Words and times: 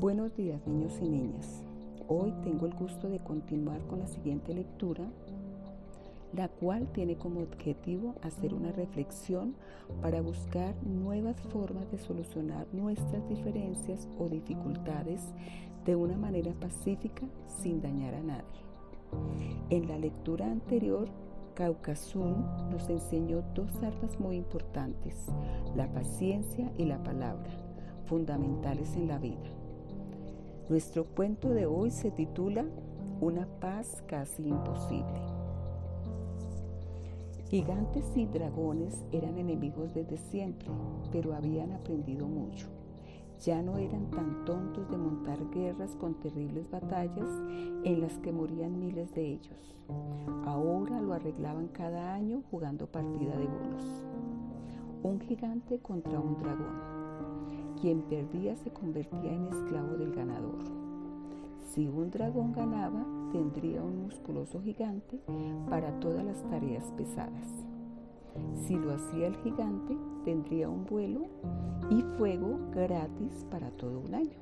Buenos 0.00 0.34
días 0.34 0.66
niños 0.66 0.98
y 1.02 1.06
niñas. 1.10 1.62
Hoy 2.08 2.32
tengo 2.42 2.64
el 2.64 2.72
gusto 2.72 3.10
de 3.10 3.18
continuar 3.18 3.82
con 3.82 3.98
la 3.98 4.06
siguiente 4.06 4.54
lectura, 4.54 5.04
la 6.32 6.48
cual 6.48 6.90
tiene 6.94 7.18
como 7.18 7.40
objetivo 7.40 8.14
hacer 8.22 8.54
una 8.54 8.72
reflexión 8.72 9.56
para 10.00 10.22
buscar 10.22 10.74
nuevas 10.86 11.38
formas 11.52 11.90
de 11.90 11.98
solucionar 11.98 12.66
nuestras 12.72 13.28
diferencias 13.28 14.08
o 14.18 14.30
dificultades 14.30 15.20
de 15.84 15.96
una 15.96 16.16
manera 16.16 16.54
pacífica 16.54 17.26
sin 17.46 17.82
dañar 17.82 18.14
a 18.14 18.22
nadie. 18.22 18.60
En 19.68 19.86
la 19.86 19.98
lectura 19.98 20.50
anterior 20.50 21.10
Caucasun 21.52 22.70
nos 22.70 22.88
enseñó 22.88 23.42
dos 23.54 23.70
armas 23.82 24.18
muy 24.18 24.36
importantes, 24.36 25.26
la 25.76 25.92
paciencia 25.92 26.72
y 26.78 26.86
la 26.86 27.02
palabra, 27.02 27.50
fundamentales 28.06 28.96
en 28.96 29.06
la 29.06 29.18
vida. 29.18 29.59
Nuestro 30.70 31.04
cuento 31.04 31.48
de 31.48 31.66
hoy 31.66 31.90
se 31.90 32.12
titula 32.12 32.64
Una 33.20 33.44
paz 33.58 34.04
casi 34.06 34.46
imposible. 34.46 35.20
Gigantes 37.48 38.04
y 38.16 38.26
dragones 38.26 39.04
eran 39.10 39.36
enemigos 39.36 39.92
desde 39.92 40.16
siempre, 40.16 40.68
pero 41.10 41.34
habían 41.34 41.72
aprendido 41.72 42.28
mucho. 42.28 42.68
Ya 43.44 43.60
no 43.62 43.78
eran 43.78 44.12
tan 44.12 44.44
tontos 44.44 44.88
de 44.88 44.96
montar 44.96 45.40
guerras 45.50 45.96
con 45.96 46.14
terribles 46.20 46.70
batallas 46.70 47.28
en 47.82 48.00
las 48.00 48.16
que 48.18 48.30
morían 48.30 48.78
miles 48.78 49.12
de 49.12 49.26
ellos. 49.26 49.76
Ahora 50.44 51.00
lo 51.00 51.14
arreglaban 51.14 51.66
cada 51.66 52.14
año 52.14 52.44
jugando 52.48 52.86
partida 52.86 53.36
de 53.36 53.46
bolos. 53.48 54.04
Un 55.02 55.18
gigante 55.18 55.80
contra 55.80 56.20
un 56.20 56.38
dragón. 56.38 56.99
Quien 57.80 58.02
perdía 58.02 58.56
se 58.56 58.70
convertía 58.70 59.32
en 59.32 59.46
esclavo 59.46 59.96
del 59.96 60.12
ganador. 60.12 60.58
Si 61.70 61.88
un 61.88 62.10
dragón 62.10 62.52
ganaba, 62.52 63.06
tendría 63.32 63.82
un 63.82 64.02
musculoso 64.02 64.60
gigante 64.60 65.20
para 65.70 65.98
todas 66.00 66.24
las 66.24 66.42
tareas 66.50 66.84
pesadas. 66.96 67.64
Si 68.66 68.74
lo 68.74 68.92
hacía 68.92 69.28
el 69.28 69.36
gigante, 69.36 69.96
tendría 70.24 70.68
un 70.68 70.84
vuelo 70.84 71.22
y 71.90 72.02
fuego 72.18 72.58
gratis 72.72 73.46
para 73.50 73.70
todo 73.70 74.00
un 74.00 74.14
año. 74.14 74.38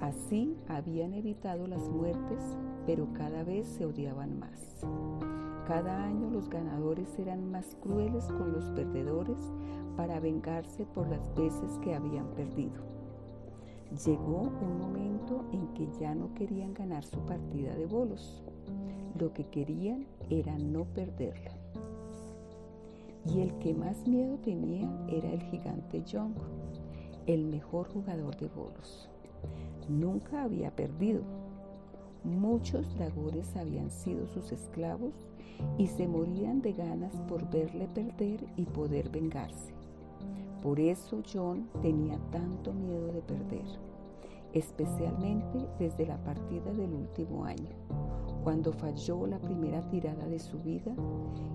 Así 0.00 0.54
habían 0.68 1.14
evitado 1.14 1.66
las 1.66 1.88
muertes, 1.88 2.56
pero 2.84 3.08
cada 3.14 3.42
vez 3.42 3.66
se 3.66 3.86
odiaban 3.86 4.38
más. 4.38 4.84
Cada 5.66 6.04
año 6.04 6.30
los 6.30 6.48
ganadores 6.48 7.18
eran 7.18 7.50
más 7.50 7.76
crueles 7.82 8.24
con 8.26 8.52
los 8.52 8.70
perdedores 8.70 9.38
para 9.96 10.20
vengarse 10.20 10.86
por 10.86 11.08
las 11.08 11.34
veces 11.34 11.76
que 11.82 11.92
habían 11.92 12.28
perdido. 12.36 12.84
Llegó 14.04 14.42
un 14.42 14.78
momento 14.78 15.44
en 15.50 15.66
que 15.74 15.88
ya 15.98 16.14
no 16.14 16.32
querían 16.34 16.72
ganar 16.72 17.02
su 17.02 17.18
partida 17.26 17.74
de 17.74 17.86
bolos. 17.86 18.44
Lo 19.18 19.32
que 19.32 19.48
querían 19.48 20.06
era 20.30 20.56
no 20.56 20.84
perderla. 20.84 21.50
Y 23.24 23.40
el 23.40 23.58
que 23.58 23.74
más 23.74 24.06
miedo 24.06 24.38
tenía 24.38 24.88
era 25.08 25.32
el 25.32 25.42
gigante 25.42 26.00
Young, 26.04 26.34
el 27.26 27.44
mejor 27.44 27.88
jugador 27.88 28.36
de 28.36 28.46
bolos. 28.46 29.10
Nunca 29.88 30.44
había 30.44 30.70
perdido. 30.76 31.22
Muchos 32.22 32.94
dragones 32.94 33.56
habían 33.56 33.90
sido 33.90 34.28
sus 34.28 34.52
esclavos 34.52 35.26
y 35.78 35.86
se 35.86 36.08
morían 36.08 36.62
de 36.62 36.72
ganas 36.72 37.14
por 37.28 37.48
verle 37.50 37.88
perder 37.88 38.46
y 38.56 38.64
poder 38.66 39.08
vengarse. 39.10 39.74
Por 40.62 40.80
eso 40.80 41.22
John 41.32 41.68
tenía 41.82 42.18
tanto 42.30 42.72
miedo 42.72 43.12
de 43.12 43.22
perder, 43.22 43.66
especialmente 44.52 45.66
desde 45.78 46.06
la 46.06 46.16
partida 46.24 46.72
del 46.72 46.92
último 46.92 47.44
año, 47.44 47.70
cuando 48.42 48.72
falló 48.72 49.26
la 49.26 49.38
primera 49.38 49.88
tirada 49.88 50.26
de 50.26 50.38
su 50.38 50.58
vida 50.58 50.94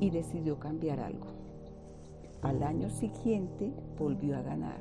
y 0.00 0.10
decidió 0.10 0.58
cambiar 0.58 1.00
algo. 1.00 1.26
Al 2.42 2.62
año 2.62 2.88
siguiente 2.90 3.72
volvió 3.98 4.36
a 4.36 4.42
ganar. 4.42 4.80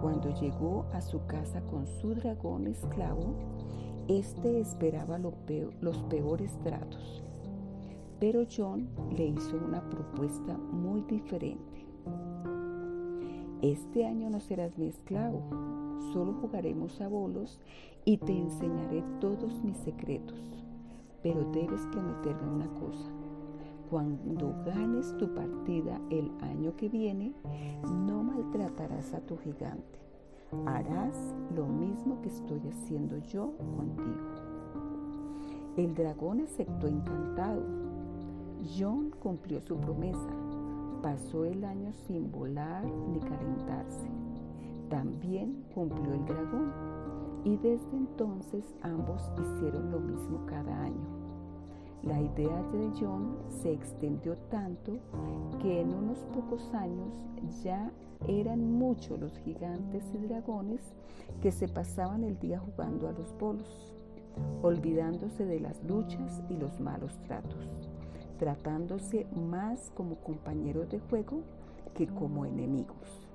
Cuando 0.00 0.30
llegó 0.40 0.86
a 0.92 1.00
su 1.00 1.24
casa 1.26 1.60
con 1.62 1.86
su 1.86 2.14
dragón 2.14 2.66
esclavo, 2.66 3.34
éste 4.06 4.60
esperaba 4.60 5.18
los 5.18 5.98
peores 6.08 6.58
tratos. 6.62 7.22
Pero 8.20 8.44
John 8.50 8.88
le 9.16 9.26
hizo 9.26 9.56
una 9.56 9.80
propuesta 9.88 10.56
muy 10.56 11.02
diferente. 11.02 11.86
Este 13.62 14.06
año 14.06 14.28
no 14.30 14.40
serás 14.40 14.76
mi 14.76 14.86
esclavo, 14.88 15.42
solo 16.12 16.32
jugaremos 16.40 17.00
a 17.00 17.08
bolos 17.08 17.60
y 18.04 18.16
te 18.18 18.36
enseñaré 18.36 19.04
todos 19.20 19.62
mis 19.62 19.76
secretos. 19.78 20.40
Pero 21.22 21.44
debes 21.52 21.84
prometerme 21.92 22.50
una 22.50 22.68
cosa. 22.74 23.10
Cuando 23.90 24.54
ganes 24.64 25.16
tu 25.16 25.34
partida 25.34 26.00
el 26.10 26.30
año 26.40 26.76
que 26.76 26.88
viene, 26.88 27.34
no 28.06 28.22
maltratarás 28.22 29.14
a 29.14 29.20
tu 29.20 29.36
gigante. 29.38 29.98
Harás 30.66 31.34
lo 31.54 31.66
mismo 31.66 32.20
que 32.22 32.28
estoy 32.28 32.60
haciendo 32.68 33.18
yo 33.18 33.52
contigo. 33.76 34.48
El 35.76 35.94
dragón 35.94 36.40
aceptó 36.40 36.86
encantado. 36.86 37.87
John 38.78 39.10
cumplió 39.20 39.60
su 39.60 39.76
promesa 39.76 40.48
Pasó 41.02 41.44
el 41.44 41.64
año 41.64 41.92
sin 41.92 42.32
volar 42.32 42.84
ni 42.84 43.20
calentarse. 43.20 44.08
También 44.88 45.64
cumplió 45.72 46.12
el 46.12 46.24
dragón 46.24 46.72
y 47.44 47.56
desde 47.56 47.96
entonces 47.96 48.64
ambos 48.82 49.22
hicieron 49.40 49.92
lo 49.92 50.00
mismo 50.00 50.44
cada 50.46 50.82
año. 50.82 51.06
La 52.02 52.20
idea 52.20 52.62
de 52.72 52.90
John 52.98 53.36
se 53.48 53.72
extendió 53.72 54.36
tanto 54.50 54.98
que 55.62 55.82
en 55.82 55.94
unos 55.94 56.18
pocos 56.34 56.74
años 56.74 57.12
ya 57.62 57.92
eran 58.26 58.72
muchos 58.72 59.20
los 59.20 59.38
gigantes 59.38 60.04
y 60.14 60.26
dragones 60.26 60.80
que 61.40 61.52
se 61.52 61.68
pasaban 61.68 62.24
el 62.24 62.40
día 62.40 62.58
jugando 62.58 63.08
a 63.08 63.12
los 63.12 63.38
bolos, 63.38 63.94
olvidándose 64.62 65.44
de 65.44 65.60
las 65.60 65.82
luchas 65.84 66.42
y 66.48 66.56
los 66.56 66.80
malos 66.80 67.16
tratos 67.22 67.88
tratándose 68.38 69.26
más 69.34 69.90
como 69.94 70.16
compañeros 70.16 70.88
de 70.88 71.00
juego 71.00 71.42
que 71.94 72.06
como 72.06 72.46
enemigos. 72.46 73.28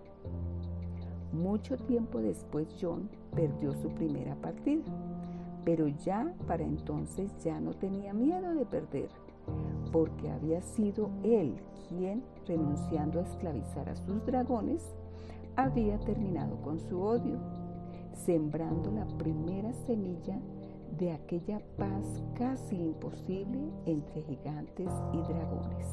Mucho 1.31 1.77
tiempo 1.77 2.19
después 2.19 2.67
John 2.79 3.09
perdió 3.35 3.73
su 3.73 3.89
primera 3.89 4.35
partida, 4.35 4.83
pero 5.65 5.87
ya 5.87 6.33
para 6.47 6.63
entonces 6.63 7.31
ya 7.43 7.59
no 7.59 7.73
tenía 7.73 8.13
miedo 8.13 8.53
de 8.53 8.65
perder, 8.65 9.09
porque 9.91 10.29
había 10.29 10.61
sido 10.61 11.09
él 11.23 11.55
quien, 11.89 12.23
renunciando 12.47 13.19
a 13.19 13.23
esclavizar 13.23 13.89
a 13.89 13.95
sus 13.95 14.25
dragones, 14.25 14.83
había 15.55 15.99
terminado 15.99 16.55
con 16.61 16.79
su 16.79 17.01
odio, 17.01 17.37
sembrando 18.13 18.91
la 18.91 19.05
primera 19.17 19.73
semilla 19.73 20.39
de 20.97 21.11
aquella 21.11 21.59
paz 21.77 22.23
casi 22.35 22.75
imposible 22.75 23.71
entre 23.85 24.21
gigantes 24.23 24.89
y 25.13 25.17
dragones. 25.17 25.87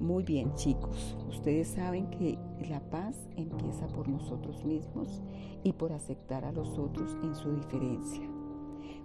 Muy 0.00 0.24
bien 0.24 0.52
chicos, 0.54 1.16
ustedes 1.28 1.68
saben 1.68 2.10
que 2.10 2.38
la 2.68 2.80
paz 2.80 3.28
empieza 3.36 3.86
por 3.88 4.08
nosotros 4.08 4.64
mismos 4.64 5.22
y 5.62 5.72
por 5.72 5.92
aceptar 5.92 6.44
a 6.44 6.52
los 6.52 6.76
otros 6.78 7.16
en 7.22 7.34
su 7.34 7.54
diferencia. 7.54 8.28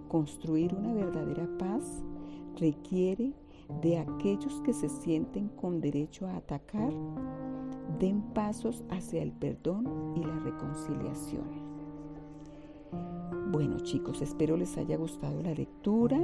Construir 0.08 0.74
una 0.74 0.92
verdadera 0.94 1.48
paz 1.58 2.02
requiere 2.56 3.32
de 3.82 3.98
aquellos 3.98 4.60
que 4.62 4.72
se 4.72 4.88
sienten 4.88 5.48
con 5.48 5.80
derecho 5.80 6.26
a 6.26 6.36
atacar, 6.36 6.92
den 7.98 8.22
pasos 8.34 8.82
hacia 8.90 9.22
el 9.22 9.32
perdón 9.32 10.14
y 10.16 10.24
la 10.24 10.38
reconciliación. 10.40 11.67
Bueno 13.50 13.80
chicos, 13.80 14.20
espero 14.20 14.58
les 14.58 14.76
haya 14.76 14.98
gustado 14.98 15.42
la 15.42 15.54
lectura, 15.54 16.18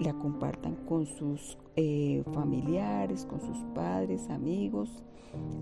la 0.00 0.12
compartan 0.14 0.74
con 0.88 1.06
sus 1.06 1.56
eh, 1.76 2.24
familiares, 2.32 3.24
con 3.24 3.40
sus 3.40 3.58
padres, 3.72 4.28
amigos 4.30 5.04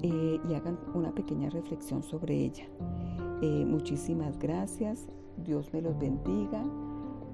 eh, 0.02 0.40
y 0.48 0.54
hagan 0.54 0.78
una 0.94 1.14
pequeña 1.14 1.50
reflexión 1.50 2.02
sobre 2.02 2.36
ella. 2.36 2.64
Eh, 3.42 3.66
muchísimas 3.66 4.38
gracias, 4.38 5.06
Dios 5.36 5.70
me 5.74 5.82
los 5.82 5.98
bendiga, 5.98 6.64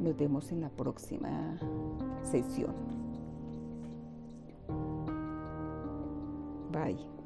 nos 0.00 0.16
vemos 0.16 0.50
en 0.50 0.62
la 0.62 0.70
próxima 0.70 1.56
sesión. 2.24 2.74
Bye. 6.72 7.19